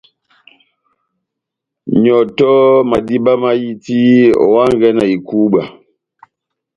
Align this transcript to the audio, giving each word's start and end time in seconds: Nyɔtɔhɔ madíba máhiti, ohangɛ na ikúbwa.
Nyɔtɔhɔ 2.01 2.67
madíba 2.89 3.33
máhiti, 3.43 3.99
ohangɛ 4.45 4.89
na 4.97 5.03
ikúbwa. 5.15 5.63